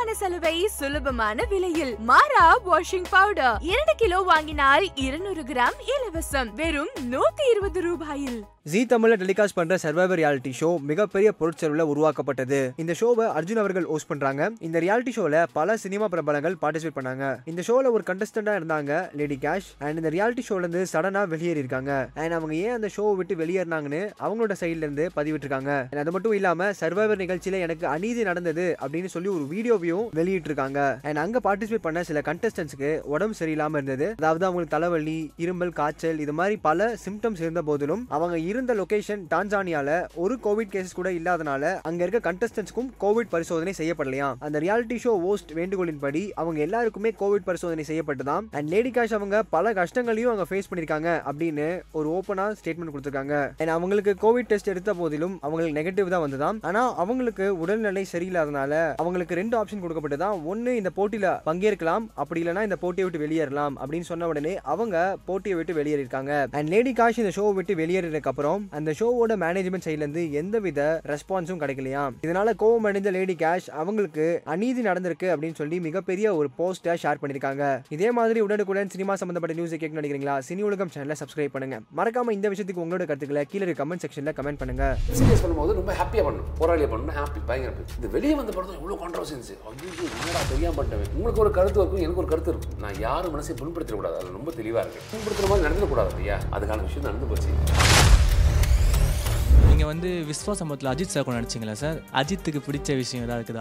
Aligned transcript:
குறைவான 0.00 0.20
சலுகை 0.20 0.68
சுலபமான 0.76 1.44
விலையில். 1.50 1.92
மாறா 2.10 2.44
வாஷிங் 2.68 3.08
பவுடர் 3.10 3.58
இரண்டு 3.70 3.94
கிலோ 4.02 4.18
வாங்கினால் 4.30 4.84
இருநூறு 5.06 5.42
கிராம் 5.50 5.78
இலவசம். 5.94 6.50
வெறும் 6.60 6.92
நூத்தி 7.12 7.44
இருபது 7.50 7.80
ரூபாயில். 7.88 8.38
ஜி 8.70 8.80
தமிழ்ல 8.88 9.14
டெலிகாஸ்ட் 9.20 9.56
பண்ற 9.58 9.74
சர்வைவர் 9.82 10.18
ரியாலிட்டி 10.20 10.52
ஷோ 10.60 10.68
மிகப்பெரிய 10.90 11.28
பொருட்செலவுல 11.40 11.84
உருவாக்கப்பட்டது. 11.92 12.60
இந்த 12.82 12.92
ஷோவை 13.00 13.26
அர்ஜுன் 13.38 13.60
அவர்கள் 13.62 13.86
ஹோஸ்ட் 13.90 14.10
பண்றாங்க. 14.12 14.50
இந்த 14.68 14.80
ரியாலிட்டி 14.84 15.12
ஷோல 15.16 15.44
பல 15.52 15.76
சினிமா 15.84 16.08
பிரபலங்கள் 16.14 16.56
பார்ட்டிசிபேட் 16.62 16.96
பண்ணாங்க. 16.98 17.24
இந்த 17.52 17.62
ஷோல 17.68 17.92
ஒரு 17.96 18.02
கண்டஸ்டண்டா 18.10 18.54
இருந்தாங்க 18.60 18.92
லேடி 19.20 19.38
கேஷ் 19.44 19.68
அண்ட் 19.84 20.00
இந்த 20.02 20.12
ரியாலிட்டி 20.16 20.44
ஷோல 20.48 20.62
இருந்து 20.64 20.82
சடனா 20.92 21.22
வெளியேறி 21.34 21.62
இருக்காங்க. 21.64 21.92
அண்ட் 22.14 22.36
அவங்க 22.38 22.54
ஏன் 22.54 22.76
அந்த 22.78 22.90
ஷோவை 22.96 23.14
விட்டு 23.20 23.40
வெளியேறினாங்கன்னு 23.42 24.02
அவங்களோட 24.24 24.56
சைட்ல 24.62 24.86
இருந்து 24.86 25.06
பதிவிட்டிருக்காங்க. 25.18 25.70
அது 26.04 26.16
மட்டும் 26.16 26.36
இல்லாம 26.40 26.70
சர்வைவர் 26.82 27.22
நிகழ்ச்சியில 27.24 27.62
எனக்கு 27.68 27.86
அநீதி 27.96 28.28
நடந்தது 28.30 28.68
அப்படின்னு 28.86 29.12
சொல்லி 29.16 29.30
ஒரு 29.36 29.46
வீடியோ 29.54 29.76
வீடியோவையும் 29.90 30.10
வெளியிட்டிருக்காங்க. 30.18 30.80
அண்ட் 31.08 31.20
அங்க 31.24 31.38
பார்ட்டிசிபேட் 31.46 31.86
பண்ண 31.86 32.00
சில 32.08 32.18
கண்டஸ்டன்ஸுக்கு 32.28 32.90
உடம்பு 33.14 33.34
சரியில்லாம 33.40 33.78
இருந்தது. 33.78 34.06
அதாவது 34.20 34.44
அவங்களுக்கு 34.48 34.74
தலைவலி 34.76 35.18
இருமல் 35.44 35.72
காய்ச்சல் 35.80 36.20
இது 36.24 36.32
மாதிரி 36.40 36.56
பல 36.68 36.88
சிம்டம்ஸ் 37.04 37.42
இருந்த 37.44 37.62
போதிலும் 37.68 38.02
அவங்க 38.16 38.36
இருந்த 38.50 38.74
லொகேஷன் 38.80 39.22
டான்சானியால 39.32 39.88
ஒரு 40.24 40.34
கோவிட் 40.46 40.72
கேசஸ் 40.74 40.98
கூட 41.00 41.10
இல்லாதனால 41.18 41.72
அங்க 41.90 42.00
இருக்க 42.06 42.20
கண்டஸ்டன்ஸ்க்கும் 42.28 42.90
கோவிட் 43.04 43.32
பரிசோதனை 43.34 43.74
செய்யப்படலையா? 43.80 44.28
அந்த 44.46 44.56
ரியாலிட்டி 44.66 44.98
ஷோ 45.04 45.14
ஹோஸ்ட் 45.26 45.52
வேண்டுகோளின்படி 45.58 46.22
அவங்க 46.42 46.60
எல்லாருக்குமே 46.66 47.12
கோவிட் 47.22 47.48
பரிசோதனை 47.48 47.84
செய்யப்பட்டதாம். 47.90 48.46
அண்ட் 48.58 48.70
லேடி 48.74 48.92
காஷ் 48.98 49.16
அவங்க 49.18 49.36
பல 49.56 49.72
கஷ்டங்களையும் 49.80 50.32
அவங்க 50.32 50.46
ஃபேஸ் 50.50 50.70
பண்ணிருக்காங்க 50.70 51.08
அப்படின்னு 51.30 51.68
ஒரு 51.98 52.08
ஓப்பனா 52.16 52.46
ஸ்டேட்மெண்ட் 52.60 52.94
கொடுத்திருக்காங்க. 52.94 53.34
அண்ட் 53.60 53.74
அவங்களுக்கு 53.76 54.14
கோவிட் 54.24 54.50
டெஸ்ட் 54.52 54.72
எடுத்த 54.74 54.90
போதிலும் 55.00 55.36
அவங்களுக்கு 55.46 55.76
நெகட்டிவ் 55.80 56.12
தான் 56.14 56.24
வந்ததாம். 56.26 56.58
ஆனா 56.70 56.82
அவங்களுக்கு 57.04 57.46
உடல்நிலை 57.64 58.04
சரியில்லாதனால 58.14 58.72
அவங்களுக்கு 59.02 59.38
ரெண்டு 59.40 59.56
ஆப்ஷன் 59.60 59.79
கொடுக்கப்பட்டு 59.84 60.20
தான் 60.24 60.44
ஒன்று 60.52 60.74
இந்த 60.80 60.92
போட்டியில் 60.98 61.28
பங்கேற்கலாம். 61.48 62.06
அப்படி 62.24 62.42
இல்லைன்னா 62.44 62.66
இந்த 62.68 62.78
போட்டியை 62.84 63.06
விட்டு 63.08 63.24
வெளியேறலாம் 63.24 63.76
அப்படின்னு 63.82 64.10
சொன்ன 64.12 64.30
உடனே 64.34 64.54
அவங்க 64.74 64.96
போட்டியை 65.30 65.58
விட்டு 65.60 65.78
வெளியேறிருக்காங்க 65.80 66.32
அண்ட் 66.60 66.72
லேடி 66.76 66.94
காஷ் 67.00 67.22
இந்த 67.24 67.34
ஷோவை 67.38 67.52
விட்டு 67.60 67.80
வெளியேறதுக்கு 67.82 68.32
அப்புறம் 68.34 68.62
அந்த 68.80 68.96
ஷோவோட 69.02 69.40
மேனேஜ்மெண்ட் 69.46 69.88
சைட்லேருந்து 69.88 70.24
எந்த 70.40 70.58
எந்தவித 70.60 70.84
ரெஸ்பான்ஸும் 71.10 71.60
கிடைக்கலையா 71.60 72.00
இதனால 72.24 72.52
கோவம் 72.62 72.86
அடைந்த 72.88 73.10
லேடி 73.16 73.34
கேஷ் 73.42 73.68
அவங்களுக்கு 73.80 74.24
அநீதி 74.54 74.80
நடந்திருக்கு 74.86 75.28
அப்படின்னு 75.32 75.58
சொல்லி 75.60 75.76
மிகப்பெரிய 75.86 76.26
ஒரு 76.38 76.48
போஸ்டை 76.58 76.94
ஷேர் 77.02 77.20
பண்ணியிருக்காங்க. 77.22 77.62
இதே 77.96 78.08
மாதிரி 78.18 78.38
உடனுக்குடன் 78.46 78.90
சினிமா 78.94 79.14
சம்பந்தப்பட்ட 79.20 79.54
நியூஸை 79.58 79.78
கேட்க 79.82 80.00
நினைக்கிறீங்களா? 80.00 80.34
சினி 80.48 80.64
உலகம் 80.68 80.92
சேனலை 80.94 81.16
சப்ஸ்கிரைப் 81.20 81.54
பண்ணுங்க. 81.54 81.78
மறக்காம 81.98 82.34
இந்த 82.38 82.48
விஷயத்துக்கு 82.54 82.84
உங்களோட 82.84 83.06
கருத்துக்களை 83.10 83.44
கீழே 83.52 83.76
கமெண்ட் 83.80 84.04
செக்ஷன்ல 84.04 84.34
கமெண்ட் 84.40 84.60
பண்ணுங்க. 84.62 84.84
சீரியஸ் 85.20 85.44
பண்ணும்போது 85.44 85.78
ரொம்ப 85.80 85.94
ஹாப்பியாக 86.00 86.26
பண்ணணும் 86.28 86.50
போராளியா 86.60 86.90
பண்ணணும் 86.94 87.16
ஹாப்பி 87.20 87.42
பயங்கர 87.52 87.86
இந்த 87.98 88.10
வெளியே 88.16 88.34
வந்த 88.40 88.52
படம் 88.58 88.70
தான் 88.72 89.02
கான்ட்ரவர்சி 89.04 89.34
இருந்துச்சு. 89.34 89.56
ஐயோ 89.70 89.88
என்னடா 90.18 90.40
தெரியாம 90.52 90.74
பண்ணிட்டேன் 90.76 91.12
உங்களுக்கு 91.16 91.42
ஒரு 91.44 91.50
கருத்து 91.56 91.78
இருக்கும் 91.80 92.02
எனக்கு 92.04 92.20
ஒரு 92.22 92.30
கருத்து 92.30 92.50
இருக்கும். 92.52 92.78
நான் 92.84 92.96
யாரும் 93.06 93.32
மனசை 93.34 93.54
புண்படுத்திடக்கூடாது 93.60 94.16
அதில் 94.18 94.36
ரொம்ப 94.38 94.50
தெளிவாக 94.60 94.82
இருக்கு. 94.84 95.02
புண்படுத்துற 95.12 95.48
மாதிரி 95.50 95.66
நடந்துடக்கூடாது 95.66 96.10
இல்லையா 96.14 96.36
அதுக்கான 96.56 96.84
விஷயம் 96.88 97.06
நடந்து 97.08 97.28
போச்சு. 97.30 97.50
நீங்கள் 99.68 99.90
வந்து 99.92 100.08
விஸ்வாசமத்தில் 100.30 100.90
அஜித் 100.92 101.12
சார் 101.14 101.26
கூட 101.26 101.36
நடிச்சிங்களா 101.38 101.76
சார் 101.82 101.98
அஜித்துக்கு 102.20 102.60
பிடிச்ச 102.66 102.96
விஷயம் 103.02 103.24
ஏதாவது 103.26 103.40
இருக்குதா? 103.40 103.58